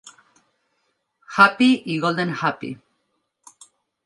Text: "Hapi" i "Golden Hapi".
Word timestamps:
"Hapi" 1.35 1.67
i 1.97 1.99
"Golden 2.07 2.33
Hapi". 2.41 2.73